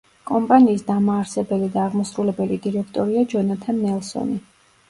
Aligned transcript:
კომპანიის 0.27 0.85
დამაარსებელი 0.87 1.69
და 1.77 1.83
აღმასრულებელი 1.89 2.57
დირექტორია 2.65 3.25
ჯონათან 3.35 3.81
ნელსონი. 3.87 4.43